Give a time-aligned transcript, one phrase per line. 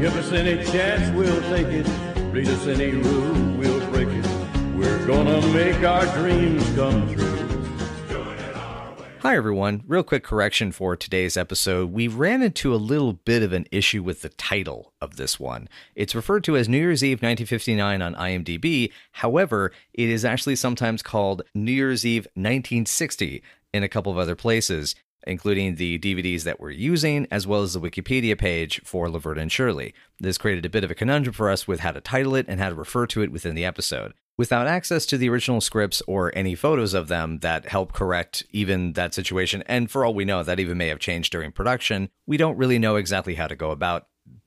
[0.00, 1.86] Give us any chance, we'll take it.
[2.32, 4.24] Read us any rule, we'll break it.
[4.76, 7.38] We're gonna make our dreams come true.
[9.22, 9.82] Hi, everyone.
[9.88, 11.90] Real quick correction for today's episode.
[11.90, 15.68] We ran into a little bit of an issue with the title of this one.
[15.96, 18.92] It's referred to as New Year's Eve 1959 on IMDb.
[19.10, 23.42] However, it is actually sometimes called New Year's Eve 1960
[23.74, 24.94] in a couple of other places,
[25.28, 29.52] including the DVDs that we're using, as well as the Wikipedia page for Laverne and
[29.52, 29.94] Shirley.
[30.18, 32.60] This created a bit of a conundrum for us with how to title it and
[32.60, 36.32] how to refer to it within the episode without access to the original scripts or
[36.34, 39.62] any photos of them that help correct even that situation.
[39.66, 42.08] And for all we know, that even may have changed during production.
[42.26, 44.06] We don't really know exactly how to go about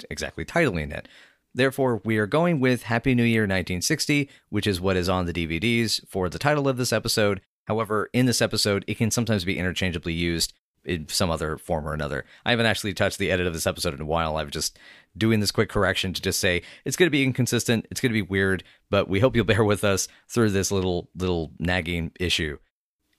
[0.10, 1.08] exactly titling it.
[1.54, 5.34] Therefore, we are going with Happy New Year 1960, which is what is on the
[5.34, 7.42] DVDs for the title of this episode.
[7.68, 10.54] However, in this episode, it can sometimes be interchangeably used
[10.86, 12.26] in some other form or another.
[12.46, 14.38] I haven't actually touched the edit of this episode in a while.
[14.38, 14.78] I've just
[15.18, 18.14] doing this quick correction to just say it's going to be inconsistent, it's going to
[18.14, 22.58] be weird, but we hope you'll bear with us through this little little nagging issue.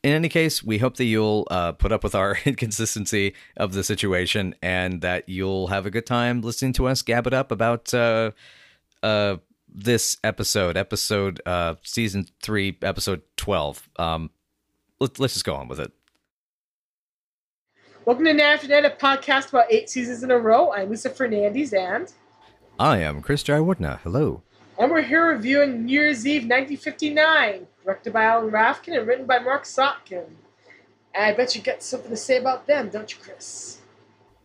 [0.02, 3.84] In any case, we hope that you'll uh, put up with our inconsistency of the
[3.84, 7.94] situation and that you'll have a good time listening to us gab it up about
[7.94, 8.32] uh,
[9.02, 9.36] uh,
[9.68, 13.88] this episode, episode uh, season three, episode twelve.
[13.96, 14.30] Um,
[14.98, 15.92] let, let's just go on with it.
[18.04, 20.72] Welcome to After Night, a podcast about eight seasons in a row.
[20.72, 22.12] I'm Lisa Fernandez, and
[22.78, 24.00] I am Chris Jaiwardna.
[24.00, 24.42] Hello.
[24.76, 29.38] And we're here reviewing New Year's Eve 1959, directed by Alan Rafkin and written by
[29.38, 30.24] Marc Sotkin.
[31.14, 33.78] And I bet you got something to say about them, don't you, Chris?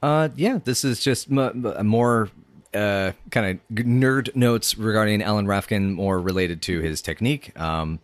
[0.04, 2.30] Uh, yeah, this is just m- m- more
[2.76, 7.60] uh, kind of nerd notes regarding Alan Rafkin, more related to his technique.
[7.60, 8.00] Um,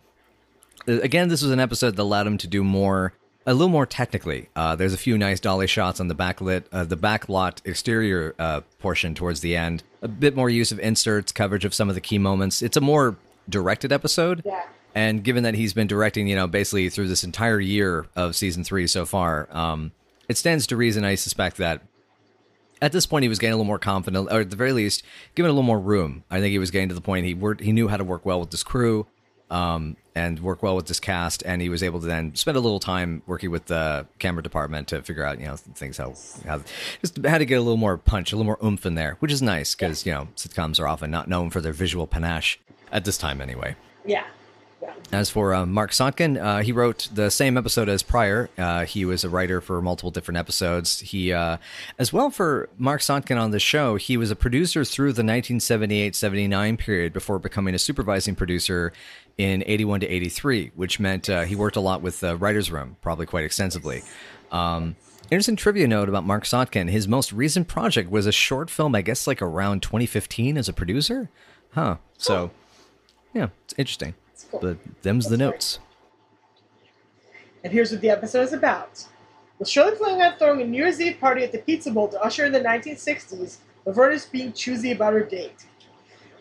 [0.88, 3.12] again, this was an episode that allowed him to do more
[3.46, 6.84] a little more technically, uh, there's a few nice dolly shots on the backlit, uh,
[6.84, 9.82] the backlot exterior uh, portion towards the end.
[10.02, 12.62] A bit more use of inserts, coverage of some of the key moments.
[12.62, 13.16] It's a more
[13.48, 14.42] directed episode.
[14.44, 14.62] Yeah.
[14.94, 18.64] And given that he's been directing, you know, basically through this entire year of season
[18.64, 19.92] three so far, um,
[20.28, 21.82] it stands to reason, I suspect, that
[22.80, 25.02] at this point he was getting a little more confident, or at the very least,
[25.34, 26.24] given a little more room.
[26.30, 28.24] I think he was getting to the point he worked, he knew how to work
[28.24, 29.06] well with this crew
[29.50, 31.42] um, and work well with this cast.
[31.44, 34.88] And he was able to then spend a little time working with the camera department
[34.88, 36.14] to figure out, you know, things how,
[36.46, 36.60] how
[37.00, 39.32] just had to get a little more punch, a little more oomph in there, which
[39.32, 42.58] is nice because, you know, sitcoms are often not known for their visual panache
[42.92, 43.76] at this time anyway.
[44.06, 44.24] Yeah.
[45.12, 48.50] As for uh, Marc Sotkin, uh, he wrote the same episode as prior.
[48.58, 51.00] Uh, he was a writer for multiple different episodes.
[51.00, 51.58] He, uh,
[51.98, 56.78] as well for Marc Sotkin on the show, he was a producer through the 1978-79
[56.78, 58.92] period before becoming a supervising producer
[59.38, 62.96] in 81 to 83, which meant uh, he worked a lot with the writer's room,
[63.00, 64.02] probably quite extensively.
[64.52, 64.96] Um,
[65.30, 66.88] interesting trivia note about Marc Sotkin.
[66.88, 70.72] His most recent project was a short film, I guess like around 2015 as a
[70.72, 71.30] producer.
[71.70, 71.96] Huh.
[72.18, 72.52] So,
[73.32, 74.14] yeah, it's interesting.
[74.50, 74.60] Cool.
[74.60, 75.78] But them's the That's notes.
[77.64, 79.04] And here's what the episode is about.
[79.58, 82.20] With Shirley planning on throwing a New Year's Eve party at the Pizza Bowl to
[82.20, 85.64] usher in the 1960s, Laverne is being choosy about her date.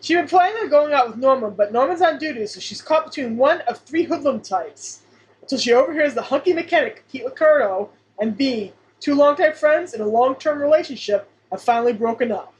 [0.03, 3.05] She'd been planning on going out with Norman, but Norman's on duty, so she's caught
[3.05, 5.03] between one of three hoodlum types.
[5.41, 7.87] Until she overhears the hunky mechanic, Pete Lucardo,
[8.19, 12.53] and Bea, two longtime friends in a long-term relationship, have finally broken up.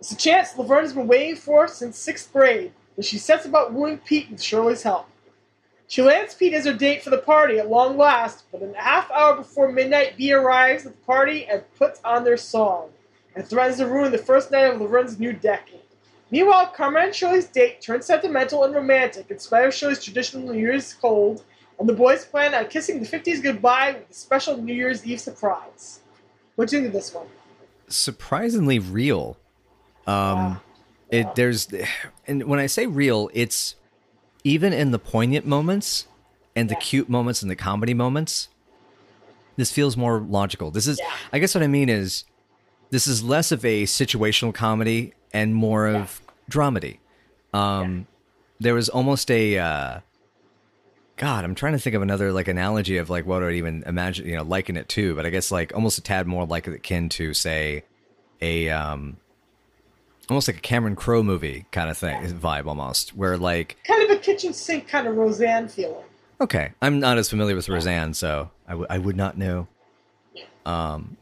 [0.00, 3.74] It's a chance Laverne has been waiting for since sixth grade, and she sets about
[3.74, 5.06] wooing Pete with Shirley's help.
[5.86, 9.10] She lands Pete as her date for the party at long last, but a half
[9.10, 12.88] hour before midnight, Bea arrives at the party and puts on their song,
[13.36, 15.82] and threatens to ruin the first night of Laverne's new decade.
[16.34, 20.58] Meanwhile, Carmine and Shirley's date turns sentimental and romantic in spite of Shirley's traditional New
[20.58, 21.44] Year's cold,
[21.78, 25.20] and the boys plan on kissing the 50s goodbye with a special New Year's Eve
[25.20, 26.00] surprise.
[26.56, 27.28] What do you think of this one?
[27.86, 29.36] Surprisingly real.
[30.08, 30.60] Um,
[31.08, 31.68] it there's,
[32.26, 33.76] and when I say real, it's
[34.42, 36.08] even in the poignant moments
[36.56, 38.48] and the cute moments and the comedy moments.
[39.54, 40.72] This feels more logical.
[40.72, 41.12] This is, Yeah.
[41.32, 42.24] I guess, what I mean is,
[42.90, 46.20] this is less of a situational comedy and more of
[46.50, 46.98] dramedy.
[47.52, 48.06] Um,
[48.60, 50.00] there was almost a uh,
[51.16, 51.44] God.
[51.44, 54.36] I'm trying to think of another like analogy of like what I'd even imagine, you
[54.36, 55.14] know, liken it to.
[55.14, 57.84] But I guess like almost a tad more like akin to say
[58.40, 59.16] a um,
[60.28, 64.16] almost like a Cameron Crowe movie kind of thing vibe almost, where like Kind of
[64.16, 66.04] a kitchen sink kind of Roseanne feeling.
[66.40, 69.68] okay, I'm not as familiar with Roseanne, so I, w- I would not know.
[70.66, 71.16] Um,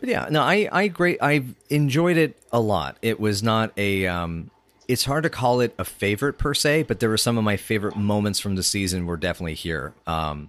[0.00, 2.96] but yeah, no, I I great I enjoyed it a lot.
[3.02, 4.50] It was not a um,
[4.88, 7.56] it's hard to call it a favorite per se, but there were some of my
[7.56, 9.94] favorite moments from the season were definitely here.
[10.06, 10.48] Um,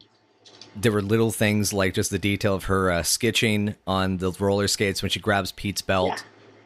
[0.76, 4.68] there were little things like just the detail of her uh, sketching on the roller
[4.68, 6.24] skates when she grabs Pete's belt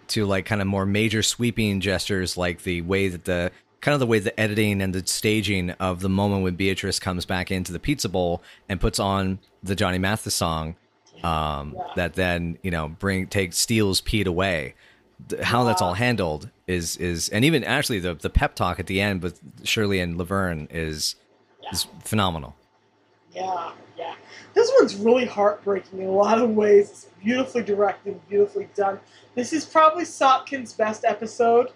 [0.09, 3.99] to like kind of more major sweeping gestures, like the way that the kind of
[4.01, 7.71] the way the editing and the staging of the moment when Beatrice comes back into
[7.71, 10.75] the pizza bowl and puts on the Johnny Mathis song,
[11.23, 11.83] um, Yeah.
[11.95, 14.75] that then you know bring take steals Pete away.
[15.41, 19.01] How that's all handled is is and even actually the the pep talk at the
[19.01, 21.15] end with Shirley and Laverne is
[21.71, 22.55] is phenomenal.
[23.33, 24.15] Yeah, yeah.
[24.53, 26.89] This one's really heartbreaking in a lot of ways.
[26.89, 28.99] It's beautifully directed, beautifully done.
[29.35, 31.71] This is probably Sotkin's best episode.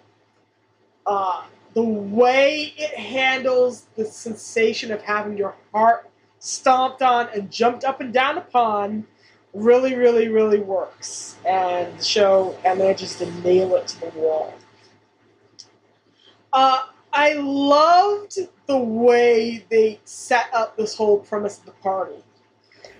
[1.06, 1.44] Uh,
[1.74, 8.00] the way it handles the sensation of having your heart stomped on and jumped up
[8.00, 9.06] and down upon
[9.54, 11.36] really, really, really works.
[11.46, 14.54] And the show manages to just nail it to the wall.
[16.52, 16.82] Uh,
[17.12, 22.22] I loved the way they set up this whole premise of the party.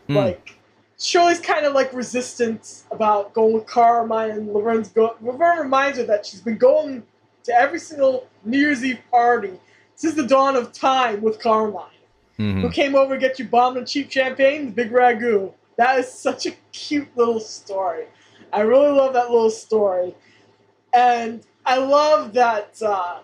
[0.07, 0.17] Hmm.
[0.17, 0.57] Like,
[0.99, 5.17] Shirley's kind of like resistant about going with Carmine, and Laverne's go.
[5.21, 7.03] Laverne reminds her that she's been going
[7.45, 9.61] to every single New Year's Eve party
[9.95, 11.85] since the dawn of time with Carmine,
[12.39, 12.63] Mhm.
[12.63, 15.53] who came over to get you bombed and cheap champagne, the big ragu.
[15.77, 18.07] That is such a cute little story.
[18.53, 20.15] I really love that little story,
[20.93, 23.19] and I love that uh,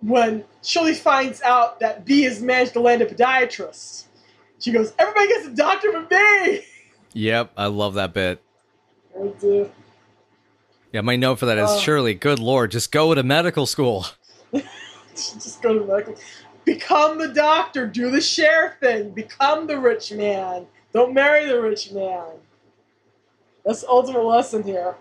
[0.00, 4.04] when Shirley finds out that Bea has managed to land a podiatrist.
[4.60, 6.64] She goes, "Everybody gets a doctor but me."
[7.14, 8.42] Yep, I love that bit.
[9.18, 9.70] I do.
[10.92, 11.80] Yeah, my note for that is.
[11.80, 14.06] Shirley, good lord, just go to medical school.
[15.14, 16.14] Just go to medical.
[16.64, 17.86] Become the doctor.
[17.86, 19.10] Do the share thing.
[19.10, 20.66] Become the rich man.
[20.98, 22.24] Don't marry the rich man.
[23.64, 24.96] That's the ultimate lesson here.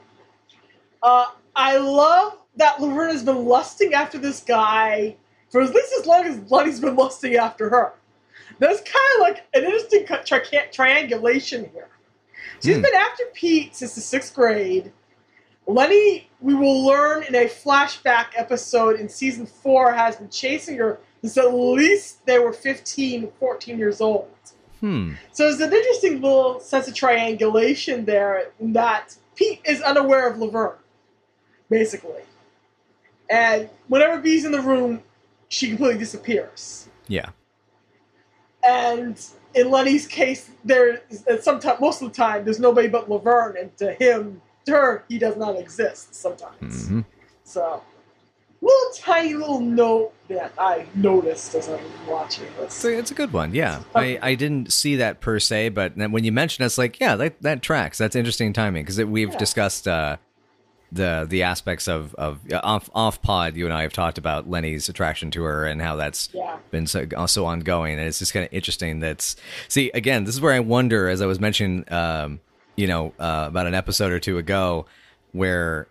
[1.02, 5.16] Uh, I love that Laverne has been lusting after this guy
[5.50, 7.94] for at least as long as Lenny's been lusting after her.
[8.60, 11.88] There's kind of like an interesting tri- tri- triangulation here.
[12.62, 12.84] She's Hmm.
[12.84, 14.94] been after Pete since the sixth grade.
[15.66, 21.00] Lenny, we will learn in a flashback episode in season four, has been chasing her
[21.22, 24.30] since at least they were 15, 14 years old.
[24.80, 25.14] Hmm.
[25.32, 30.38] So there's an interesting little sense of triangulation there in that Pete is unaware of
[30.38, 30.78] Laverne,
[31.70, 32.22] basically.
[33.30, 35.02] And whenever Bea's in the room,
[35.50, 36.90] she completely disappears.
[37.08, 37.30] Yeah.
[38.64, 39.20] And
[39.54, 43.78] in Lenny's case, there is sometimes most of the time there's nobody but Laverne, and
[43.78, 46.88] to him, to her, he does not exist sometimes.
[46.88, 47.02] hmm
[47.44, 47.82] So,
[48.62, 52.76] little tiny little note that I noticed as I was watching this.
[52.76, 53.54] It's a, it's a good one.
[53.54, 57.00] Yeah, I, I didn't see that per se, but when you mention it, it's like,
[57.00, 57.98] yeah, that, that tracks.
[57.98, 59.38] That's interesting timing because we've Yeah.
[59.38, 60.18] discussed uh,
[60.92, 63.56] the the aspects of of uh, off off pod.
[63.58, 66.58] You and I have talked about Lenny's attraction to her and how that's Yeah.
[66.72, 69.02] been so also ongoing, and it's just kind of interesting.
[69.02, 69.36] That's
[69.68, 70.24] see again.
[70.24, 72.40] This is where I wonder, as I was mentioning, um,
[72.78, 74.86] you know, uh, about an episode or two ago,
[75.34, 75.88] where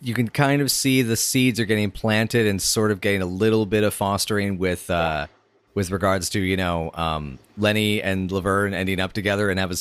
[0.00, 3.26] you can kind of see the seeds are getting planted and sort of getting a
[3.26, 5.26] little bit of fostering with uh
[5.74, 9.76] with regards to you know um Lenny and Laverne ending up together and have a,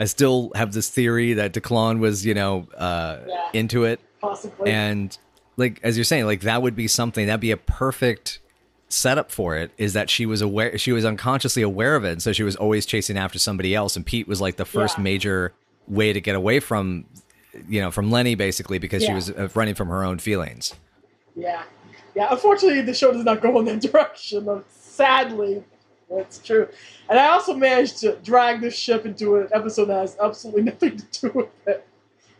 [0.00, 3.48] I still have this theory that Declan was you know uh Yeah.
[3.52, 4.70] into it Possibly.
[4.70, 5.16] and
[5.56, 8.38] like as you're saying like that would be something that'd be a perfect
[8.88, 12.22] setup for it is that she was aware she was unconsciously aware of it and
[12.22, 15.04] so she was always chasing after somebody else and Pete was like the first Yeah.
[15.04, 15.52] major
[15.88, 17.06] way to get away from
[17.68, 20.74] you know from Lenny basically because she was uh, running from her own feelings
[21.36, 21.62] Yeah.
[22.14, 24.62] Yeah, unfortunately, the show does not go in that direction.
[24.70, 25.64] Sadly,
[26.10, 26.68] that's true.
[27.08, 30.98] And I also managed to drag this ship into an episode that has absolutely nothing
[30.98, 31.86] to do with it.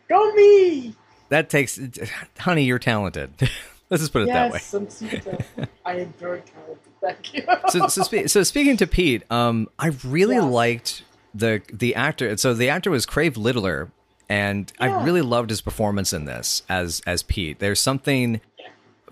[0.08, 0.94] Go me!
[1.30, 1.80] that takes
[2.38, 3.32] honey you're talented
[3.88, 5.38] let's just put it that way yes, I'm super.
[5.86, 6.92] I am very talented.
[7.00, 7.44] Thank you.
[7.70, 10.42] so so, spe- so speaking to Pete, um, I really Yeah.
[10.42, 11.02] liked
[11.34, 12.36] the the actor.
[12.36, 13.90] So the actor was Craig Littler,
[14.32, 17.58] and I really loved his performance in this as as Pete.
[17.58, 18.40] There's something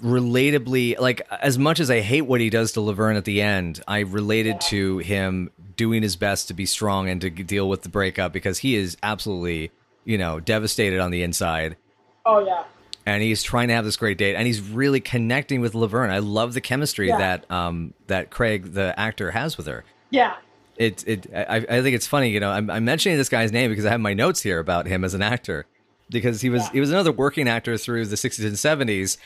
[0.03, 3.83] relatably like as much as I hate what he does to Laverne at the end,
[3.87, 7.91] I related to him doing his best to be strong and to deal with the
[7.91, 9.71] breakup because he is absolutely
[10.07, 11.77] you know devastated on the inside
[12.25, 12.65] oh, yeah.
[13.05, 16.09] and he's trying to have this great date and he's really connecting with Laverne.
[16.09, 17.19] I love the chemistry Yeah.
[17.19, 19.85] that um that Craig the actor has with her.
[20.09, 20.37] Yeah.
[20.81, 23.71] It it I, I think it's funny, you know, I'm, I'm mentioning this guy's name
[23.71, 25.67] because I have my notes here about him as an actor
[26.09, 26.71] because he was Yeah.
[26.73, 28.55] he was another working actor through the 60s and
[28.89, 29.19] 70s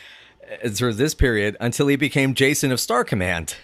[0.65, 3.55] uh, through this period until he became Jason of Star Command.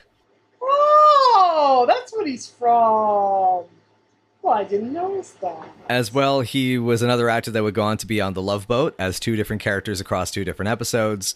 [0.62, 3.64] Oh, that's what he's from.
[4.42, 5.68] Well, I didn't notice that.
[5.88, 8.66] As well, he was another actor that would go on to be on The Love
[8.68, 11.35] Boat as two different characters across two different episodes.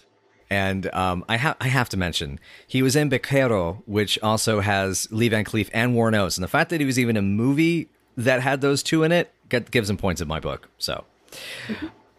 [0.54, 5.08] And um, I, ha- I have to mention, he was in Barquero, which also has
[5.10, 6.36] Lee Van Cleef and Warren Oates.
[6.36, 9.34] And the fact that he was even a movie that had those two in it
[9.48, 10.68] gives him points in my book.
[10.78, 11.02] So,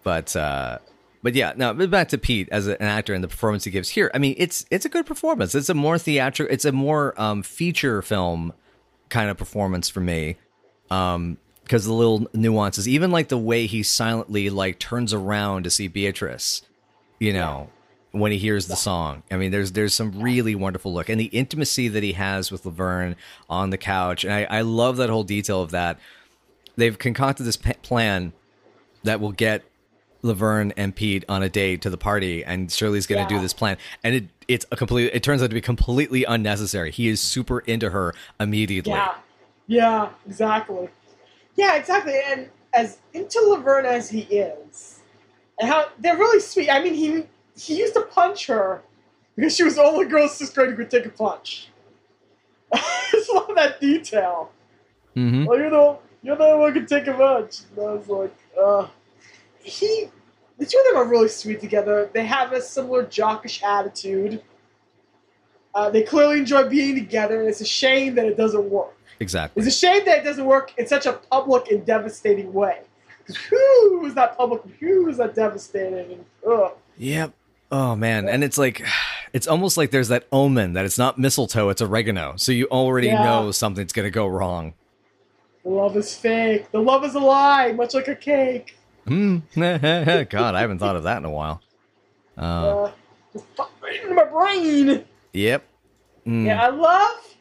[0.04, 0.80] but uh,
[1.24, 4.12] but yeah, now back to Pete as an actor and the performance he gives here.
[4.14, 5.56] I mean, it's it's a good performance.
[5.56, 6.54] It's a more theatrical.
[6.54, 8.52] It's a more um, feature film
[9.08, 10.36] kind of performance for me.
[10.92, 15.72] Um, because the little nuances, even like the way he silently like turns around to
[15.72, 16.62] see Beatrice,
[17.18, 17.70] you know,
[18.16, 19.24] when he hears the song.
[19.30, 22.66] I mean, there's there's some really wonderful look and the intimacy that he has with
[22.66, 23.16] Laverne
[23.50, 26.00] on the couch, and I, I love that whole detail of that.
[26.78, 28.34] They've concocted this p- plan
[29.04, 29.64] that will get
[30.22, 33.38] Laverne and Pete on a date to the party, and Shirley's going to Yeah.
[33.40, 35.12] do this plan, and it it's a complete.
[35.14, 36.92] It turns out to be completely unnecessary.
[36.92, 38.94] He is super into her immediately.
[38.94, 39.14] Yeah,
[39.68, 40.90] yeah, exactly.
[41.56, 42.16] Yeah, exactly.
[42.28, 45.00] And as into Laverne as he is,
[45.60, 46.70] and how they're really sweet.
[46.70, 47.24] I mean, he
[47.58, 48.82] he used to punch her
[49.36, 51.70] because she was the only girl in sixth grade who could take a punch.
[52.74, 54.52] I just love that detail.
[55.16, 55.46] Mm-hmm.
[55.46, 57.60] Well, you know, you're the only one who can take a punch.
[57.76, 58.88] And I was like, uh,
[59.62, 60.10] he.
[60.58, 62.10] The two of them are really sweet together.
[62.14, 64.42] They have a similar jockish attitude.
[65.74, 68.96] Uh, they clearly enjoy being together, and it's a shame that it doesn't work.
[69.20, 69.62] Exactly.
[69.62, 72.84] It's a shame that it doesn't work in such a public and devastating way.
[73.50, 74.62] Whew, was that public?
[74.80, 76.14] Whew, was that devastating?
[76.14, 76.72] And, ugh.
[76.98, 77.34] Yep.
[77.72, 78.86] Oh man, and it's like
[79.34, 82.36] it's almost like there's that omen that it's not mistletoe, it's oregano.
[82.38, 83.24] So you already Yeah.
[83.24, 84.74] know something's gonna go wrong.
[85.64, 86.72] The love is fake.
[86.72, 88.78] The love is a lie, much like a cake.
[89.08, 89.40] Hmm.
[89.56, 91.62] God, I haven't thought of that in a while.
[92.38, 92.92] Uh, Uh,
[93.34, 93.46] just
[93.82, 95.06] right into my brain.
[95.34, 95.64] yep.
[96.28, 96.46] Mm.
[96.46, 97.36] Yeah, I love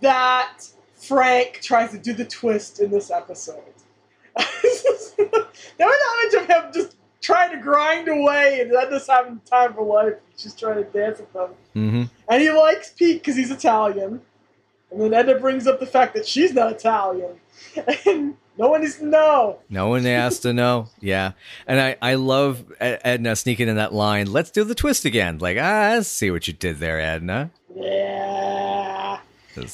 [0.00, 0.62] that
[0.96, 3.62] Frank tries to do the twist in this episode.
[4.36, 5.14] there was
[5.78, 6.95] that image of him just
[7.26, 10.14] trying to grind away and not just having time for life.
[10.32, 11.50] He's just trying to dance with them.
[11.74, 14.20] hmm And he likes Pete because he's Italian.
[14.92, 17.40] And then Edna brings up the fact that she's not Italian.
[18.06, 19.58] And no one needs to know.
[19.68, 20.88] No one has to know.
[21.00, 21.32] Yeah,
[21.66, 24.32] and I I love Edna sneaking in that line.
[24.32, 25.38] Let's do the twist again.
[25.38, 27.50] Like ah, I see what you did there, Edna.
[27.74, 29.20] Yeah.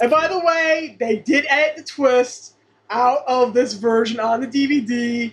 [0.00, 2.54] And by the way, they did edit the twist
[2.90, 5.32] out of this version on the DVD.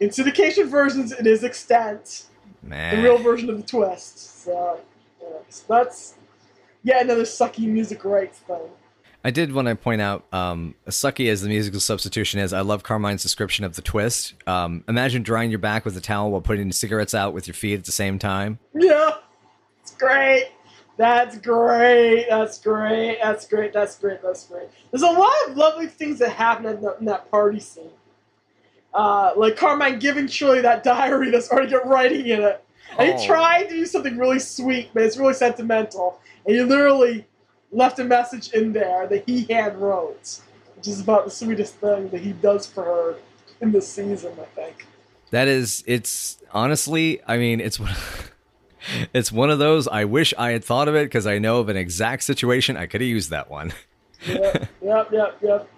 [0.00, 2.26] In syndication versions, it is extant.
[2.62, 2.96] Man.
[2.96, 4.42] The real version of the twist.
[4.44, 4.80] So,
[5.20, 6.14] yeah, so that's
[6.82, 8.70] yet another sucky music rights thing.
[9.24, 12.60] I did want to point out, um, as sucky as the musical substitution is, I
[12.60, 14.34] love Carmine's description of the twist.
[14.46, 17.74] Um, imagine drying your back with a towel while putting cigarettes out with your feet
[17.74, 18.60] at the same time.
[18.74, 19.16] Yeah,
[19.82, 20.50] it's great.
[20.96, 22.26] That's great.
[22.28, 23.18] That's great.
[23.20, 23.72] That's great.
[23.72, 24.22] That's great.
[24.22, 24.68] That's great.
[24.90, 27.90] There's a lot of lovely things that happen in, the, in that party scene.
[28.94, 32.64] Uh, like Carmine giving Shirley that diary that's already got writing in it.
[32.98, 33.16] And Oh.
[33.18, 36.20] he tried to do something really sweet, but it's really sentimental.
[36.46, 37.26] And he literally
[37.70, 40.40] left a message in there that he hand wrote,
[40.74, 43.16] which is about the sweetest thing that he does for her
[43.60, 44.86] in this season, I think.
[45.30, 47.94] That is, it's honestly, I mean, it's one,
[49.12, 49.86] it's one of those.
[49.86, 52.86] I wish I had thought of it because I know of an exact situation I
[52.86, 53.74] could have used that one.
[54.26, 55.68] yep, yep, yep, yep.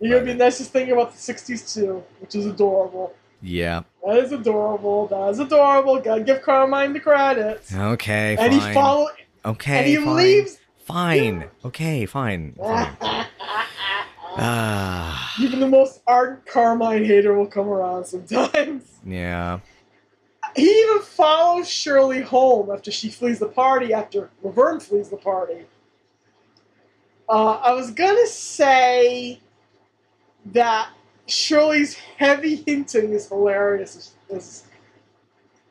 [0.00, 3.14] You're gonna be the nicest thing about the '60s too, which is adorable.
[3.42, 3.82] Yeah.
[4.06, 5.06] That is adorable.
[5.08, 6.00] That is adorable.
[6.00, 7.62] Gotta give Carmine the credit.
[7.72, 8.36] Okay.
[8.36, 8.44] Fine.
[8.44, 8.74] And he fine.
[8.74, 9.08] follow.
[9.44, 9.78] Okay.
[9.78, 10.16] and he fine.
[10.16, 10.58] leaves.
[10.78, 11.44] Fine.
[11.64, 12.06] Okay.
[12.06, 12.54] Fine.
[12.54, 12.96] fine.
[14.42, 15.34] Ah.
[15.40, 18.84] Even the most ardent Carmine hater will come around sometimes.
[19.04, 19.58] yeah.
[20.54, 23.92] He even follows Shirley home after she flees the party.
[23.92, 25.66] After Laverne flees the party.
[27.28, 29.40] Uh, I was gonna say
[30.46, 30.90] that
[31.26, 33.96] Shirley's heavy hinting is hilarious.
[33.96, 34.64] As, as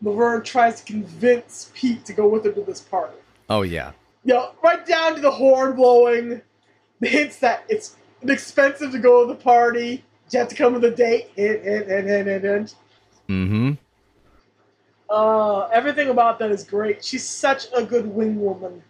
[0.02, 3.18] Laverne tries to convince Pete to go with her to this party.
[3.50, 3.92] Oh yeah.
[4.24, 6.42] You know, right down to the horn blowing,
[7.00, 10.04] the hints that it's expensive to go to the party.
[10.32, 11.32] You have to come with a date.
[11.36, 12.76] Hint, hint, hint, hint, hint, hint.
[13.28, 13.72] Mm-hmm.
[15.10, 17.04] Uh, everything about that is great.
[17.04, 18.84] She's such a good wing woman.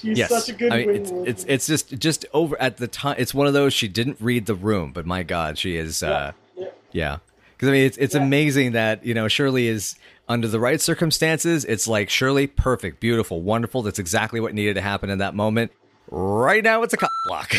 [0.00, 0.30] She's yes.
[0.30, 3.16] such a good I mean, it's, it's it's just just over at the time.
[3.18, 6.02] It's one of those she didn't read the room, but my God, she is.
[6.02, 6.66] Uh, yeah.
[6.92, 7.18] yeah.
[7.56, 8.22] Because I mean, it's it's Yeah.
[8.22, 9.96] amazing that you know Shirley is
[10.28, 11.64] under the right circumstances.
[11.64, 13.82] It's like Shirley, perfect, beautiful, wonderful.
[13.82, 15.72] That's exactly what needed to happen in that moment.
[16.10, 17.54] Right now, it's a cop block.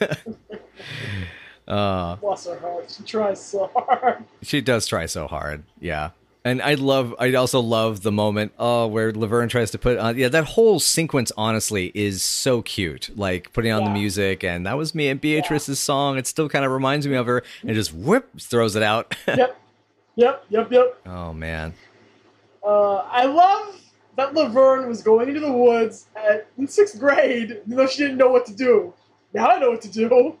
[1.68, 2.90] uh, Bless her heart.
[2.96, 4.24] She tries so hard.
[4.42, 5.64] she does try so hard.
[5.80, 6.10] Yeah.
[6.46, 10.18] And I love, I also love the moment, oh, where Laverne tries to put on,
[10.18, 13.10] yeah, that whole sequence, honestly, is so cute.
[13.16, 16.18] Like putting on the music, and that was me and Beatrice's song.
[16.18, 19.16] It still kind of reminds me of her, and just whoop, throws it out.
[19.26, 19.58] yep.
[20.16, 21.00] Yep, yep, yep.
[21.06, 21.72] oh, man.
[22.62, 23.80] Uh, I love
[24.16, 28.18] that Laverne was going into the woods at, in sixth grade, even though she didn't
[28.18, 28.92] know what to do.
[29.32, 30.36] Now I know what to do.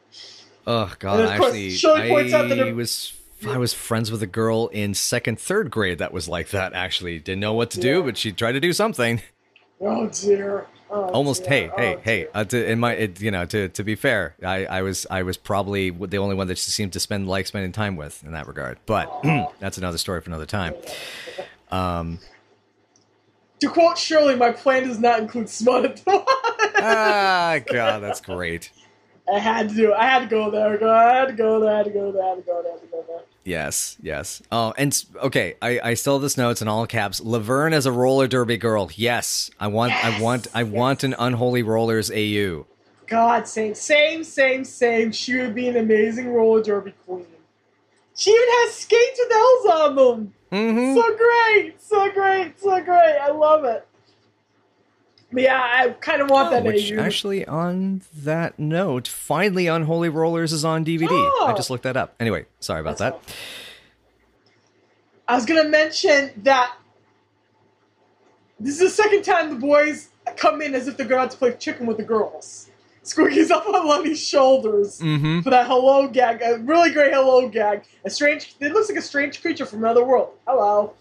[0.66, 1.20] Oh, God.
[1.20, 3.14] And of course, Actually, Shirley points out that I her- was
[3.46, 6.72] I was friends with a girl in second, third grade that was like that.
[6.72, 9.20] Actually, didn't know what to do, but she tried to do something.
[9.80, 10.66] Oh dear.
[10.90, 11.42] Oh, Almost.
[11.44, 11.50] dear.
[11.50, 12.26] Hey, Oh, hey, hey.
[12.32, 15.22] Uh, to, in my, it, you know, to to be fair, I, I was I
[15.22, 18.32] was probably the only one that she seemed to spend like spending time with in
[18.32, 18.78] that regard.
[18.86, 19.10] But
[19.60, 20.74] that's another story for another time.
[21.70, 22.20] Um,
[23.60, 26.24] To quote Shirley, my plan does not include smut at the
[26.78, 28.70] ah, God, that's great.
[29.34, 29.94] I had to do it.
[29.94, 30.86] I had to go there.
[30.86, 31.72] I had to go there.
[31.74, 32.22] I had to go there.
[32.22, 32.72] I had to go there.
[32.72, 33.20] I had to go there.
[33.44, 34.42] Yes, yes.
[34.50, 37.20] Oh, and okay, I, I still have this notes in all caps.
[37.20, 38.90] Laverne as a roller derby girl.
[38.94, 40.72] Yes, I want, I want, I yes.
[40.72, 42.66] want an unholy rollers AU.
[43.06, 45.12] God, same, same, same, same.
[45.12, 47.26] She would be an amazing roller derby queen.
[48.16, 50.34] She even has skates with L's on them.
[50.50, 50.94] Mm-hmm.
[50.94, 53.18] So great, so great, so great.
[53.20, 53.86] I love it.
[55.36, 57.00] Yeah, I kind of want that Oh, which AU.
[57.00, 61.08] actually, on that note, finally, Unholy Rollers is on DVD.
[61.10, 61.54] I Oh.
[61.56, 62.14] just looked that up.
[62.20, 63.34] Anyway, sorry about That's that.
[65.26, 66.74] I was gonna mention that
[68.60, 71.52] this is the second time the boys come in as if they're going to play
[71.54, 72.70] chicken with the girls.
[73.02, 75.40] Squeaky's up on Lenny's shoulders Mm-hmm.
[75.40, 77.84] for that hello gag, a really great hello gag.
[78.04, 80.30] A strange, it looks like a strange creature from another world.
[80.46, 80.94] Hello.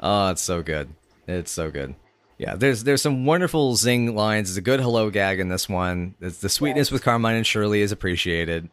[0.00, 0.90] oh, it's so good.
[1.26, 1.94] It's so good.
[2.40, 4.48] Yeah, there's there's some wonderful zing lines.
[4.48, 6.14] There's a good hello gag in this one.
[6.22, 8.70] It's the sweetness with Carmine and Shirley is appreciated.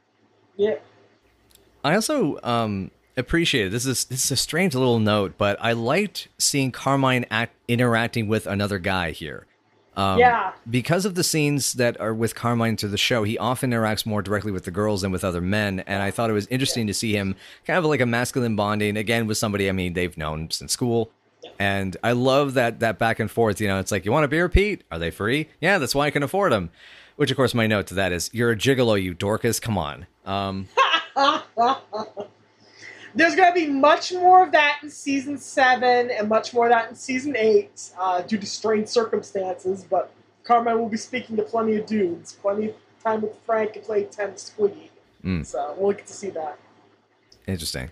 [0.55, 0.75] Yeah.
[1.83, 6.29] I also um, appreciated this is this is a strange little note, but I liked
[6.38, 9.45] seeing Carmine act, interacting with another guy here.
[9.97, 10.53] Um, Yeah.
[10.69, 14.21] Because of the scenes that are with Carmine to the show, he often interacts more
[14.21, 16.93] directly with the girls than with other men, and I thought it was interesting to
[16.93, 19.67] see him kind of like a masculine bonding again with somebody.
[19.67, 21.12] I mean, they've known since school.
[21.60, 23.60] And I love that that back and forth.
[23.62, 24.84] You know, it's like, you want a beer, Pete?
[24.92, 25.50] Are they free?
[25.62, 26.70] Yeah, that's why I can afford them.
[27.16, 29.60] Which, of course, my note to that is, you're a gigolo, you Dorcas.
[29.60, 30.06] Come on.
[30.25, 30.68] Um,
[33.16, 36.72] There's going to be much more of that in season seven and much more of
[36.72, 39.83] that in season eight uh, due to strange circumstances.
[39.83, 40.12] But
[40.44, 44.03] Carmine will be speaking to plenty of dudes, plenty of time with Frank and play
[44.03, 44.90] 10 Squiggy.
[45.24, 45.44] Mm.
[45.44, 46.60] So we'll get to see that.
[47.48, 47.90] Interesting.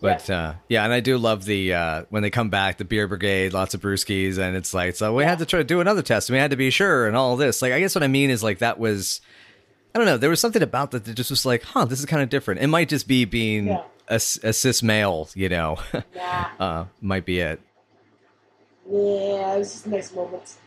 [0.00, 3.08] But uh, yeah, and I do love the uh, when they come back, the beer
[3.08, 6.02] brigade, lots of brewskis, and it's like, so we had to try to do another
[6.02, 7.60] test, and we had to be sure, and all this.
[7.62, 9.20] Like, I guess what I mean is like that was,
[9.94, 12.06] I don't know, there was something about that that just was like, huh, this is
[12.06, 12.60] kind of different.
[12.60, 13.82] It might just be being Yeah.
[14.08, 15.78] a, a cis male, you know,
[16.14, 16.46] Nah.
[16.60, 17.60] uh, might be it.
[18.88, 20.58] Yeah, it was just nice moments.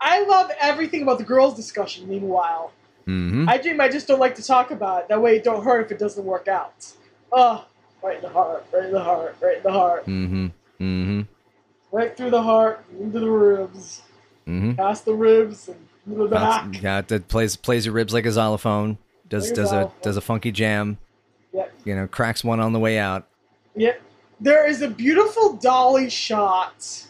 [0.00, 2.72] I love everything about the girls' discussion, meanwhile.
[3.04, 5.08] hmm I dream I just don't like to talk about it.
[5.08, 6.92] That way it don't hurt if it doesn't work out.
[7.30, 7.66] Oh,
[8.04, 10.06] right in the heart, right in the heart, right in the heart.
[10.06, 10.46] Mm-hmm.
[10.80, 11.20] Mm-hmm.
[11.90, 14.02] Right through the heart, into the ribs,
[14.46, 14.72] mm-hmm.
[14.74, 16.82] past the ribs, and into the back.
[16.82, 18.98] Yeah, that plays plays your ribs like a xylophone.
[19.28, 19.98] Does Like a does a xylophone.
[20.02, 20.98] does a funky jam.
[21.52, 21.72] Yep.
[21.84, 23.26] You know, cracks one on the way out.
[23.76, 24.02] Yep.
[24.40, 27.06] There is a beautiful dolly shot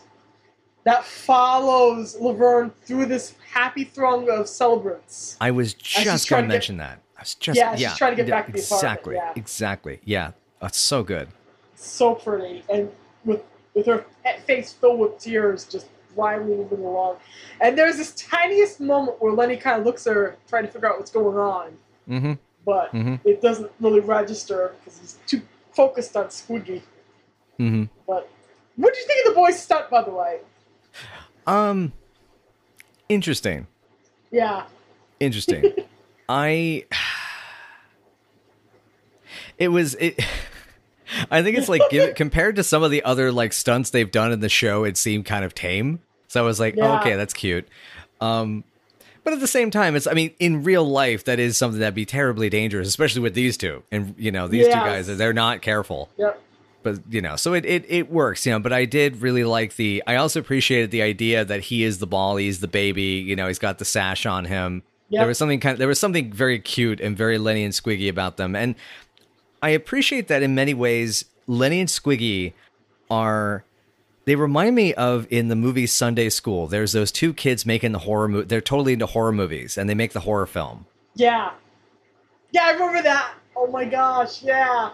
[0.84, 5.36] that follows Laverne through this happy throng of celebrants.
[5.40, 7.00] I was just going to to get- mention that.
[7.16, 9.32] I was just Yeah, she's trying to get back to the apartment, exactly, yeah.
[9.34, 10.00] exactly.
[10.04, 10.32] Yeah,
[10.64, 11.28] that's so good.
[11.76, 12.90] so pretty, and
[13.24, 13.42] with
[13.74, 14.04] with her
[14.46, 17.16] face filled with tears, just blindly moving along.
[17.60, 20.88] And there's this tiniest moment where Lenny kind of looks at her, trying to figure
[20.88, 21.76] out what's going on,
[22.08, 22.32] Mm-hmm.
[22.64, 23.20] but Mhm.
[23.24, 26.80] it doesn't really register because he's too focused on Squiggy.
[27.58, 27.84] Mm-hmm.
[28.06, 28.30] But
[28.76, 30.38] what do you think of the boy's stunt, by the way?
[31.46, 31.92] Um,
[33.08, 33.66] interesting.
[34.30, 34.64] Yeah,
[35.20, 35.72] Interesting.
[36.28, 36.86] I.
[39.56, 40.18] It was it.
[41.30, 44.32] I think it's like give, compared to some of the other like stunts they've done
[44.32, 46.00] in the show, it seemed kind of tame.
[46.28, 47.68] So I was like, oh, okay, that's cute.
[48.20, 48.64] Um,
[49.22, 51.94] but at the same time, it's I mean, in real life, that is something that'd
[51.94, 53.82] be terribly dangerous, especially with these two.
[53.90, 56.08] And you know, these two guys, they're not careful.
[56.18, 56.40] yep.
[56.82, 59.76] but you know so it, it it works you know but i did really like
[59.76, 63.34] the i also appreciated the idea that he is the ball he's the baby you
[63.34, 65.20] know he's got the sash on him Yep.
[65.20, 68.08] there was something kind of, there was something very cute and very lenny and squiggy
[68.10, 68.74] about them and
[69.64, 72.52] i appreciate that in many ways lenny and squiggy
[73.10, 73.64] are
[74.24, 76.66] they remind me of in the movie Summer School.
[76.66, 79.94] There's those two kids making the horror movie they're totally into horror movies and they
[79.94, 80.86] make the horror film.
[81.14, 81.50] Yeah,
[82.50, 83.34] yeah, I remember that.
[83.56, 84.90] Oh my gosh, yeah.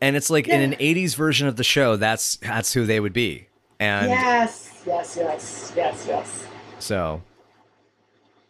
[0.00, 3.12] and it's like in an 80s version of the show that's that's who they would
[3.12, 3.48] be.
[3.78, 6.46] And yes, yes, yes, yes, yes.
[6.78, 7.22] so.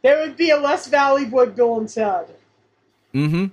[0.02, 2.26] There would be a less Valley Boy Bill and Ted.
[3.14, 3.46] Mm-hmm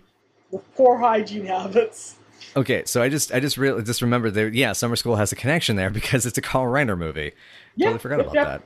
[0.52, 2.16] with poor hygiene habits.
[2.56, 5.36] Okay, so I just I just really just remembered that yeah, Summer School has a
[5.36, 7.32] connection there because it's a Carl Reiner movie.
[7.76, 8.48] Yeah, totally forgot about yep.
[8.48, 8.62] that.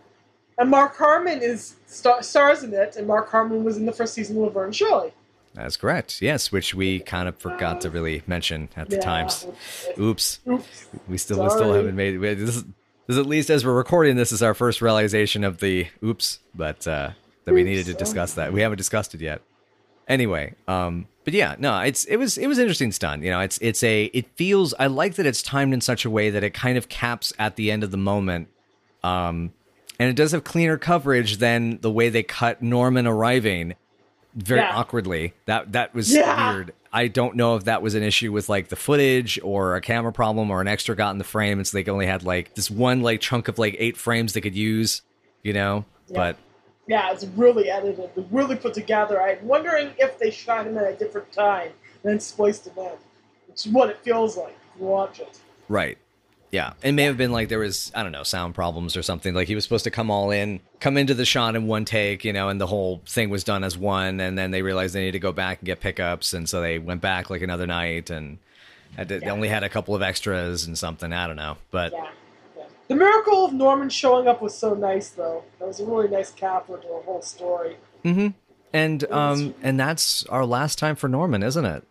[0.58, 4.14] And Mark Harmon is star- stars in it, and Mark Harmon was in the first
[4.14, 5.12] season of Laverne and Shirley.
[5.56, 6.22] That's correct.
[6.22, 9.02] Yes, which we kind of forgot to really mention at the Yeah.
[9.02, 9.46] times.
[10.00, 10.40] Oops.
[10.48, 10.88] Oops.
[11.08, 12.58] We still we still haven't made we- this.
[12.58, 15.88] Is, this is at least as we're recording this is our first realization of the
[16.04, 17.12] oops, but uh,
[17.46, 18.54] that we needed to discuss that.
[18.54, 19.42] We haven't discussed it yet.
[20.08, 23.24] Anyway, um, but yeah, no, it's it was it was interesting stunt.
[23.24, 26.10] You know, it's it's a it feels I like that it's timed in such a
[26.10, 28.50] way that it kind of caps at the end of the moment.
[29.04, 29.54] Um,
[30.00, 33.76] and it does have cleaner coverage than the way they cut Norman arriving
[34.36, 34.76] very Yeah.
[34.76, 35.34] awkwardly.
[35.46, 36.54] That that was Yeah.
[36.54, 36.74] weird.
[36.92, 40.12] I don't know if that was an issue with like the footage or a camera
[40.12, 42.70] problem or an extra got in the frame, and so they only had like this
[42.70, 45.02] one like chunk of like eight frames they could use,
[45.44, 45.86] you know.
[46.10, 46.18] Yeah.
[46.18, 46.38] But
[46.88, 49.22] Yeah, it's really edited, really put together.
[49.22, 51.70] I'm wondering if they shot him at a different time
[52.04, 52.92] and then spliced him in,
[53.50, 55.40] It's what it feels like watch it.
[55.70, 55.98] right,
[56.52, 59.34] yeah, it may have been like there was I don't know sound problems or something.
[59.34, 62.26] Like he was supposed to come all in, come into the shot in one take,
[62.26, 65.00] you know, and the whole thing was done as one, and then they realized they
[65.02, 68.10] needed to go back and get pickups, and so they went back like another night
[68.10, 68.40] and.
[68.98, 69.32] had to- They Yeah.
[69.32, 71.12] only had a couple of extras and something.
[71.14, 72.10] I don't know, but Yeah.
[72.88, 75.44] The miracle of Norman showing up was so nice, though.
[75.60, 77.78] That was a really nice capper to the whole story.
[78.04, 78.30] Mm-hmm.
[78.74, 81.84] And um and that's our last time for Norman, isn't it?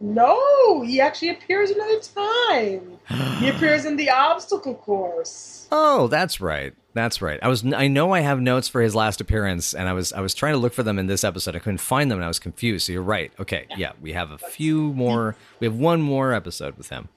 [0.00, 2.98] No, he actually appears another time.
[3.38, 5.68] he appears in the obstacle course.
[5.72, 6.74] Oh, that's right.
[6.92, 7.38] That's right.
[7.42, 10.20] I was I know I have notes for his last appearance and I was I
[10.20, 11.54] was trying to look for them in this episode.
[11.54, 12.86] I couldn't find them and I was confused.
[12.86, 13.32] So you're right.
[13.38, 13.66] Okay.
[13.76, 17.08] Yeah, we have a few more we have one more episode with him.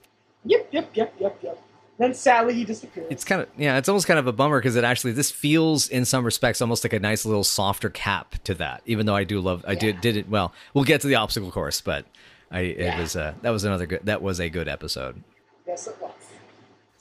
[0.45, 1.62] Yep, yep, yep, yep, yep.
[1.99, 3.07] Then sadly he disappears.
[3.12, 5.88] It's kind of yeah, it's almost kind of a bummer because it actually this feels
[5.89, 8.81] in some respects almost like a nice little softer cap to that.
[8.85, 10.53] Even though I do love I did did it well.
[10.73, 12.05] We'll get to the obstacle course, but
[12.49, 12.99] I it Yeah.
[13.01, 15.21] was uh that was another good that was a good episode.
[15.67, 16.12] yes, it was.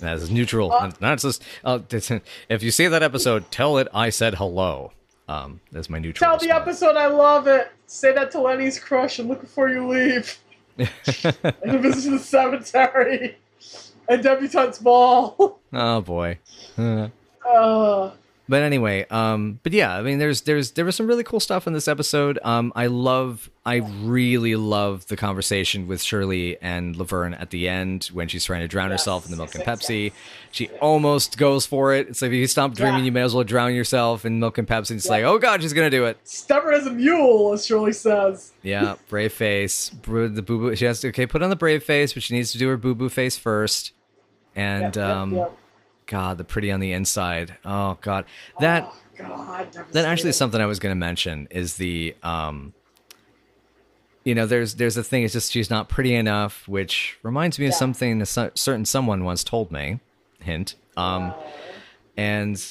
[0.01, 1.43] As neutral, Uh, not just.
[1.65, 1.81] Uh,
[2.49, 4.93] if you see that episode, tell it I said hello.
[5.29, 6.29] Um, that's my neutral.
[6.29, 7.69] Tell the episode I love it.
[7.87, 9.19] Say that to Lenny's crush.
[9.19, 10.39] and look before you leave.
[10.79, 13.39] and visit the cemetery.
[14.09, 15.61] And debutante's ball.
[15.73, 16.39] oh boy.
[16.79, 17.09] Uh,
[17.47, 18.11] uh,
[18.51, 21.67] but anyway, um, but yeah, I mean, there's there's there was some really cool stuff
[21.67, 22.39] in this episode.
[22.43, 28.07] Um, I love, I really love the conversation with Shirley and Laverne at the end
[28.15, 30.05] when she's trying to drown Yes, herself in the milk and Pepsi.
[30.05, 30.13] yes.
[30.51, 32.09] She almost goes for it.
[32.09, 33.05] It's like if you stop dreaming, Yeah.
[33.05, 34.93] you may as well drown yourself in milk and Pepsi.
[34.93, 35.13] It's Yeah.
[35.13, 36.17] like, oh god, she's gonna do it.
[36.25, 38.53] stubborn as a mule, as Shirley says.
[38.63, 39.91] Yeah, brave face.
[39.91, 40.75] The boo boo.
[40.75, 42.79] She has to okay put on the brave face, but she needs to do her
[42.79, 43.93] boo boo face first.
[44.59, 45.59] And Yep, yep, um, yep.
[46.07, 47.57] God, the pretty on the inside.
[47.65, 48.25] Oh God,
[48.61, 48.91] that
[49.21, 52.75] Oh, God, that actually is something I was going to mention is the um.
[54.25, 55.23] You know, there's there's a thing.
[55.23, 59.43] It's just she's not pretty enough, which reminds me of something a certain someone once
[59.43, 60.01] told me.
[60.41, 60.75] Hint.
[60.97, 61.33] Um,
[62.17, 62.63] and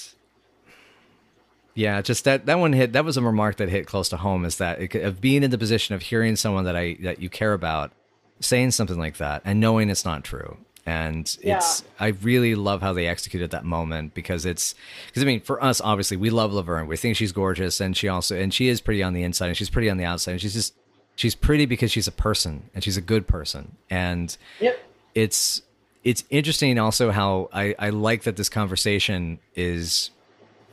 [1.73, 2.93] yeah, just that that one hit.
[2.93, 4.45] That was a remark that hit close to home.
[4.45, 7.29] Is that it, of being in the position of hearing someone that I that you
[7.29, 7.91] care about
[8.39, 10.57] saying something like that and knowing it's not true.
[10.87, 14.73] And it's I really love how they executed that moment because it's
[15.07, 16.87] because I mean for us obviously we love Laverne.
[16.87, 19.57] We think she's gorgeous and she also and she is pretty on the inside and
[19.57, 20.31] she's pretty on the outside.
[20.31, 20.73] And she's just
[21.17, 23.75] she's pretty because she's a person and she's a good person.
[23.89, 24.79] And Yep.
[25.13, 25.61] it's
[26.05, 30.11] it's interesting also how I, I like that this conversation is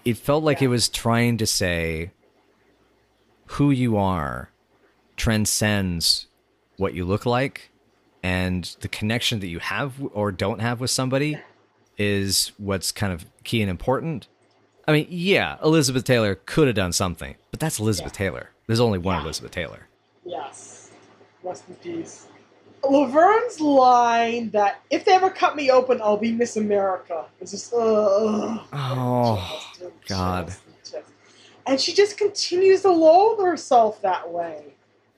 [0.05, 2.13] it felt like it was trying to say
[3.47, 4.51] who you are
[5.17, 6.27] transcends
[6.77, 7.71] what you look like
[8.25, 11.39] and the connection that you have or don't have with somebody
[11.99, 14.27] is what's kind of key and important.
[14.89, 18.49] I mean, yeah, Elizabeth Taylor could have done something, but that's Elizabeth Taylor.
[18.67, 19.25] There's only one Yeah.
[19.25, 19.89] Elizabeth Taylor.
[20.25, 20.91] Yes.
[21.43, 22.27] Rest in peace.
[22.83, 27.27] Laverne's line that if they ever cut me open, I'll be Miss America.
[27.43, 27.77] It's just, uh,
[28.73, 30.47] Oh, just, just, God.
[30.83, 30.97] just.
[31.67, 34.74] And she just continues to loathe herself that way.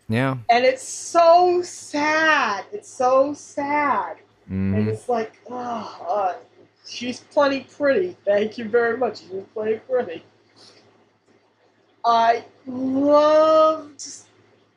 [0.08, 0.36] Yeah.
[0.48, 2.64] And it's so sad.
[2.72, 4.18] It's so sad.
[4.48, 4.88] And Mhm.
[4.88, 6.34] it's like, oh, uh,
[6.86, 8.16] she's plenty pretty.
[8.24, 9.20] Thank you very much.
[9.20, 10.24] She's plenty pretty.
[12.04, 14.04] I loved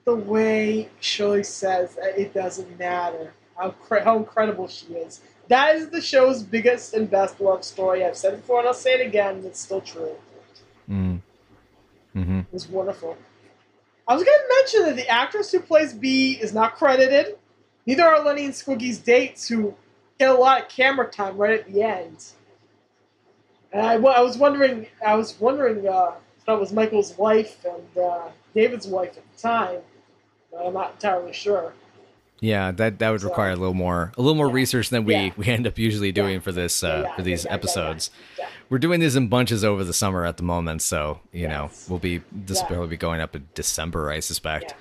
[0.06, 5.22] the way Shirley says that it doesn't matter how cre- how incredible she is.
[5.48, 8.04] That is the show's biggest and best love story.
[8.04, 9.44] I've said it before and I'll say it again.
[9.46, 10.16] It's still true.
[10.90, 11.22] Mm.
[12.16, 12.40] Mm-hmm.
[12.40, 13.18] It was wonderful.
[14.10, 17.38] I was going to mention that the actress who plays Bea is not credited.
[17.86, 19.76] Neither are Lenny and Squiggy's dates, who
[20.18, 22.26] get a lot of camera time right at the end.
[23.72, 28.04] And I, I was wondering, I was wondering uh, if that was Michael's wife and
[28.04, 29.82] uh, David's wife at the time.
[30.52, 31.74] But I'm not entirely sure.
[32.42, 34.54] Yeah, that that would So- require a little more a little more Yeah.
[34.54, 35.30] research than we Yeah.
[35.38, 37.56] we end up usually doing for this uh, Yeah, yeah, for these yeah, yeah, yeah,
[37.56, 38.12] episodes.
[38.38, 38.46] yeah.
[38.70, 42.00] We're doing these in bunches over the summer at the moment, so you know we'll
[42.00, 42.64] be this Yeah.
[42.64, 44.74] will probably be going up in December, I suspect.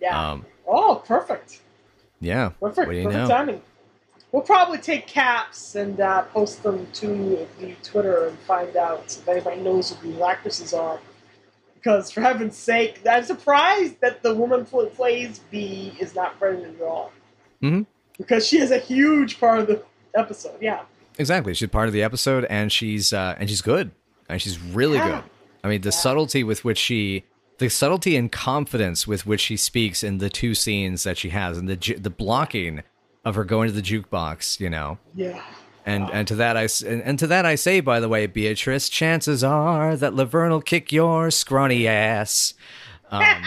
[0.00, 0.30] Yeah.
[0.32, 1.60] Um, oh, perfect.
[2.20, 2.50] yeah.
[2.60, 2.86] Perfect.
[2.86, 3.28] What do you perfect know?
[3.28, 3.62] timing.
[4.30, 9.28] We'll probably take caps and uh, post them to the Twitter and find out if
[9.28, 11.00] anybody knows who the actresses are.
[11.82, 16.76] Because for heaven's sake, I'm surprised that the woman who plays Bea is not credited
[16.76, 17.10] at all.
[17.60, 17.86] Mhm.
[18.18, 19.82] Because she is a huge part of the
[20.14, 20.56] episode.
[20.60, 20.82] Yeah.
[21.18, 21.54] Exactly.
[21.54, 23.90] She's part of the episode, and she's uh, and she's good,
[24.28, 25.08] and she's really Yeah.
[25.22, 25.30] good.
[25.64, 25.90] I mean, the Yeah.
[25.90, 27.24] subtlety with which she,
[27.58, 31.58] the subtlety and confidence with which she speaks in the two scenes that she has,
[31.58, 32.82] and the ju- the blocking
[33.24, 35.42] of her going to the jukebox, you know, Yeah.
[35.84, 38.88] And and to that I and, and to that I say, by the way, Beatrice,
[38.88, 42.54] chances are that Laverne will kick your scrawny ass.
[43.10, 43.42] Um,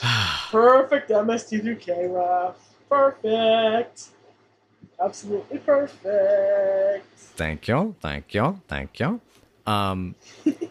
[0.50, 2.54] Perfect MST3K ref.
[2.88, 4.04] Perfect.
[5.00, 7.06] Absolutely perfect.
[7.16, 9.20] Thank you, thank you, thank you.
[9.66, 10.14] Um,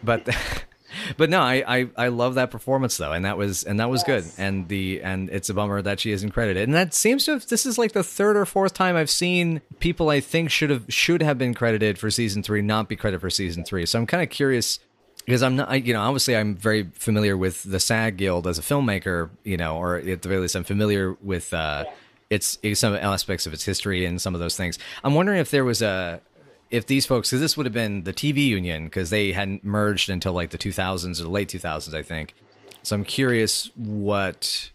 [0.02, 0.28] but
[1.16, 4.04] but no, I, I I love that performance though, and that was and that was
[4.06, 4.36] Yes.
[4.36, 4.42] good.
[4.42, 6.64] And the and it's a bummer that she isn't credited.
[6.64, 9.60] And that seems to have this is like the third or fourth time I've seen
[9.80, 13.20] people I think should have should have been credited for season three not be credited
[13.20, 13.86] for season three.
[13.86, 14.78] So I'm kind of curious
[15.24, 18.58] because I'm not, I, you know, obviously I'm very familiar with the SAG Guild as
[18.58, 21.84] a filmmaker, you know, or at the very least I'm familiar with uh,
[22.30, 24.78] its some aspects of its history and some of those things.
[25.04, 26.20] I'm wondering if there was a,
[26.70, 30.10] if these folks, because this would have been the TV union because they hadn't merged
[30.10, 32.34] until like the 2000s or the late 2000s, I think.
[32.82, 34.70] So I'm curious what,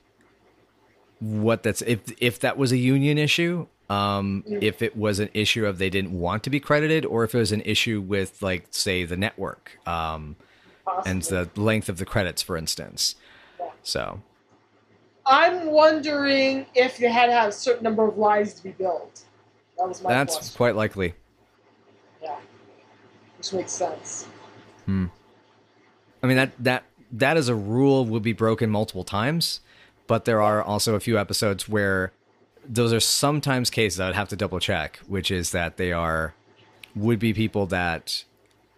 [1.20, 3.68] what that's if if that was a union issue.
[3.90, 7.36] Um, if it was an issue of they didn't want to be credited, or if
[7.36, 10.36] it was an issue with, like, say, the network, um,
[11.06, 13.16] and the length of the credits, for instance.
[13.84, 14.22] So,
[15.26, 19.24] I'm wondering if you had to have a certain number of lines to be built.
[19.78, 21.14] That was my that's quite likely.
[23.52, 23.58] Yeah.
[23.60, 24.28] Which makes sense.
[24.86, 25.06] Hmm.
[26.22, 29.60] I mean that that that as a rule would be broken multiple times,
[30.08, 32.12] but there are also a few episodes where
[32.68, 36.34] those are sometimes cases I would have to double check, which is that they are
[36.96, 38.24] would be people that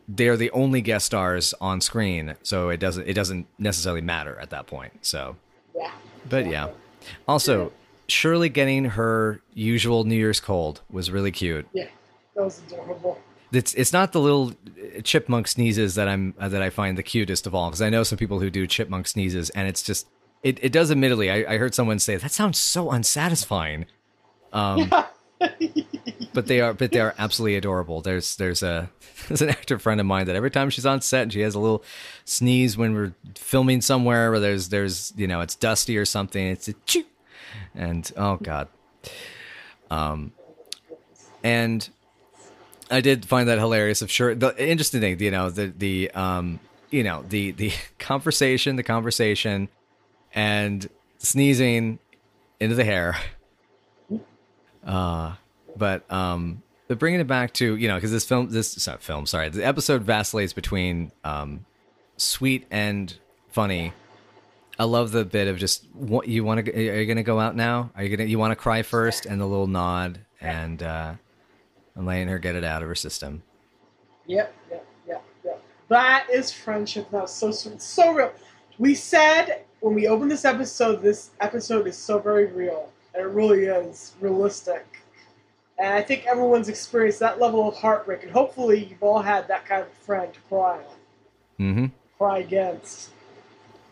[0.08, 4.49] they're the only guest stars on screen, so it doesn't it doesn't necessarily matter at
[4.49, 4.93] that point.
[5.06, 5.36] So,
[5.75, 5.91] Yeah.
[6.30, 6.69] but yeah.
[7.28, 7.71] Also,
[8.08, 11.67] Shirley getting her usual New Year's cold was really cute.
[11.73, 11.88] Yeah.
[12.36, 13.19] That was adorable.
[13.56, 14.54] It's it's not the little
[15.04, 18.04] chipmunk sneezes that I'm uh, that I find the cutest of all because I know
[18.04, 20.08] some people who do chipmunk sneezes and it's just
[20.44, 23.86] it, it does admittedly I, I heard someone say that sounds so unsatisfying,
[24.54, 24.91] um,
[26.34, 28.02] but they are but they are absolutely adorable.
[28.02, 28.89] There's there's a
[29.28, 31.56] there's an actor friend of mine that every time she's on set and she has
[31.56, 31.84] a little
[32.26, 36.68] sneeze when we're filming somewhere where there's there's you know it's dusty or something it's
[36.68, 37.04] a choo
[37.74, 38.68] and oh god,
[39.89, 40.32] um,
[41.44, 41.89] and
[42.89, 44.02] I did find that hilarious.
[44.02, 46.60] Of sure, the interesting thing, you know, the the um,
[46.91, 49.69] you know, the the conversation, the conversation,
[50.34, 52.00] and sneezing
[52.60, 53.17] into the hair.
[54.86, 55.34] Uh,
[55.76, 59.26] but um, but bringing it back to you know, because this film, this sorry, film,
[59.26, 61.65] sorry, the episode vacillates between um,
[62.17, 63.17] sweet and
[63.50, 63.93] funny.
[64.78, 66.71] I love the bit of just what you want to.
[66.71, 67.89] Are you going to go out now?
[67.95, 69.26] Are you gonna you want to cry first?
[69.26, 70.84] And the little nod and.
[70.84, 71.13] uh
[71.96, 73.44] and letting her get it out of her system.
[74.28, 75.64] Yep, yep, yep, yep.
[75.90, 77.10] That is friendship.
[77.12, 77.82] That was so sweet.
[77.82, 78.32] So real.
[78.78, 82.92] We said when we opened this episode, this episode is so very real.
[83.14, 84.86] And it really is realistic.
[85.78, 88.24] And I think everyone's experienced that level of heartbreak.
[88.24, 90.84] And hopefully you've all had that kind of friend to cry on,
[91.60, 91.86] Mm-hmm.
[92.18, 93.10] cry against.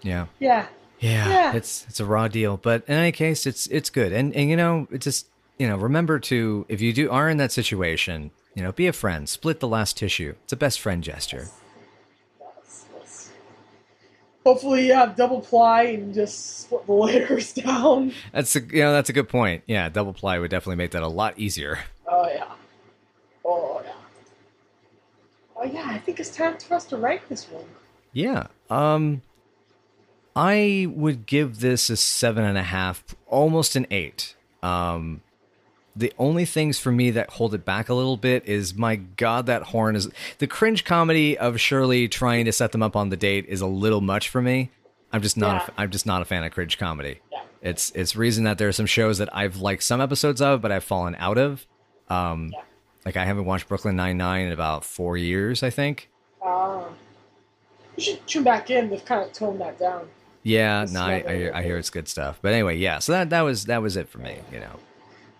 [0.01, 0.25] Yeah.
[0.39, 0.67] Yeah.
[0.99, 1.29] yeah.
[1.29, 1.53] Yeah.
[1.55, 4.11] It's it's a raw deal, but in any case, it's it's good.
[4.11, 7.37] And and you know, it just you know, remember to if you do are in
[7.37, 10.35] that situation, you know, be a friend, split the last tissue.
[10.43, 11.47] It's a best friend gesture.
[12.39, 13.31] Yes, yes.
[14.45, 18.13] Hopefully you have double ply and just split the layers down.
[18.31, 19.63] That's a you know that's a good point.
[19.67, 21.79] Yeah, double ply would definitely make that a lot easier.
[22.07, 22.51] Oh yeah.
[23.45, 23.91] Oh yeah.
[25.55, 27.65] Oh yeah, I think it's time for us to rank this one.
[28.11, 28.47] Yeah.
[28.69, 29.21] Um
[30.35, 34.35] I would give this a seven and a half, almost an eight.
[34.61, 35.21] Um
[35.95, 39.45] the only things for me that hold it back a little bit is my god
[39.45, 43.17] that horn is the cringe comedy of Shirley trying to set them up on the
[43.17, 44.71] date is a little much for me.
[45.11, 45.73] I'm just not Yeah.
[45.77, 47.19] a, I'm just not a fan of cringe comedy.
[47.31, 47.41] Yeah.
[47.61, 50.71] It's it's reason that there are some shows that I've liked some episodes of but
[50.71, 51.65] I've fallen out of.
[52.09, 52.61] Um Yeah.
[53.05, 56.09] like I haven't watched Brooklyn Nine Nine in about 4 years, I think.
[56.43, 56.85] Uh,
[57.95, 60.07] you should tune back in they've kind of toned that down.
[60.41, 62.39] Yeah, It's no, I, I, I hear it's good stuff.
[62.41, 62.99] But anyway, yeah.
[62.99, 64.39] So that that was that was it for me.
[64.51, 64.79] You know.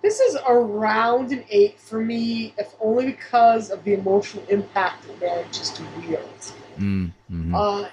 [0.03, 5.19] This is around an eight for me, if only because of the emotional impact it
[5.19, 6.53] manages to wield.
[6.77, 7.53] Mm, mhm.
[7.55, 7.89] Uh,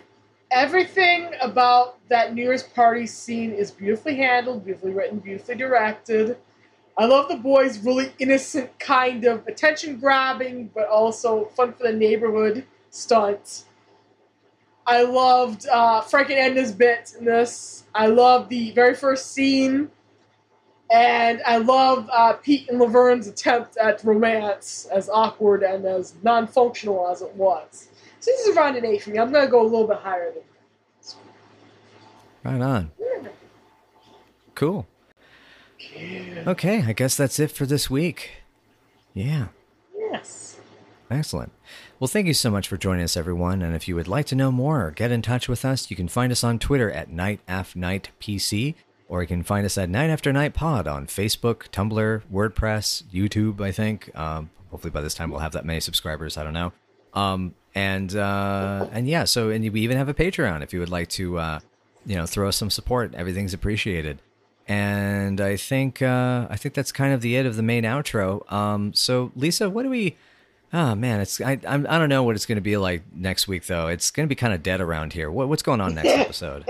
[0.50, 6.36] everything about that New Year's party scene is beautifully handled, beautifully written, beautifully directed.
[6.98, 11.92] I love the boys' really innocent kind of attention grabbing, but also fun for the
[11.92, 13.66] neighborhood stunts.
[14.84, 17.84] I loved uh, Frank and Edna's bit in this.
[17.94, 19.92] I love the very first scene.
[20.90, 26.46] And I love uh, Pete and Laverne's attempt at romance, as awkward and as non
[26.48, 27.88] functional as it was.
[28.18, 29.18] So this is around an 8 for me.
[29.18, 30.42] I'm going to go a little bit higher than
[30.98, 31.16] this.
[32.44, 32.90] Right on.
[34.54, 34.86] Cool.
[36.46, 38.42] Okay, I guess that's it for this week.
[39.14, 39.48] Yeah.
[39.96, 40.58] Yes.
[41.10, 41.52] Excellent.
[41.98, 43.62] Well, thank you so much for joining us, everyone.
[43.62, 45.96] And if you would like to know more or get in touch with us, you
[45.96, 48.74] can find us on Twitter at Night Af Night PC,
[49.10, 53.60] or you can find us at Night After Night Pod on Facebook, Tumblr, WordPress, YouTube.
[53.60, 54.16] I think.
[54.16, 56.38] Um, hopefully, by this time we'll have that many subscribers.
[56.38, 56.72] I don't know.
[57.12, 60.88] Um, and uh, and yeah, so and we even have a Patreon if you would
[60.88, 61.60] like to, uh,
[62.06, 63.14] you know, throw us some support.
[63.14, 64.20] Everything's appreciated.
[64.68, 68.50] And I think uh, I think that's kind of the it of the main outro.
[68.52, 70.16] Um, so Lisa, what do we?
[70.72, 73.48] Oh man, it's I I'm, I don't know what it's going to be like next
[73.48, 73.88] week though.
[73.88, 75.32] It's going to be kind of dead around here.
[75.32, 76.64] What, what's going on next episode?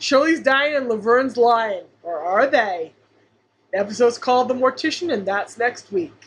[0.00, 2.92] Shirley's dying and Laverne's lying, or are they?
[3.72, 6.26] The episode's called The Mortician, and that's next week.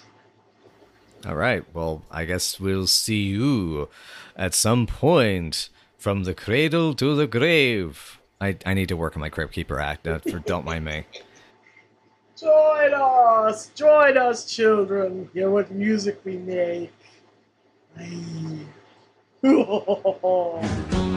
[1.25, 1.65] All right.
[1.73, 3.89] Well, I guess we'll see you
[4.35, 8.19] at some point from the cradle to the grave.
[8.39, 10.07] I, I need to work on my Crypt Keeper act.
[10.07, 11.05] Uh, for, don't mind me.
[12.35, 15.29] Join us, join us, children.
[15.33, 16.91] Hear what music we make.
[17.97, 18.65] Aye.